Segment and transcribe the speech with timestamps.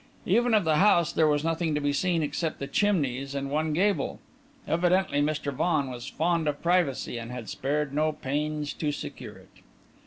[0.25, 3.71] Even of the house, there was nothing to be seen except the chimneys and one
[3.71, 4.19] gable.
[4.67, 5.53] Evidently, Mr.
[5.53, 9.61] Vaughan was fond of privacy, and had spared no pains to secure it.